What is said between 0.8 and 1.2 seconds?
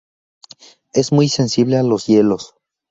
Es